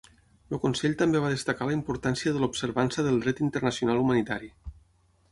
El 0.55 0.59
Consell 0.61 0.93
també 1.01 1.19
va 1.25 1.29
destacar 1.33 1.67
la 1.71 1.75
importància 1.75 2.33
de 2.37 2.41
l'observança 2.43 3.05
del 3.09 3.19
dret 3.25 3.43
internacional 3.49 4.01
humanitari. 4.05 4.51